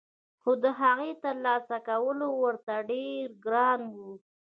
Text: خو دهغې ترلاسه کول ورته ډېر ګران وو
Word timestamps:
خو 0.41 0.51
دهغې 0.63 1.11
ترلاسه 1.23 1.77
کول 1.87 2.19
ورته 2.43 2.73
ډېر 2.91 3.25
ګران 3.45 3.81
وو 3.93 4.11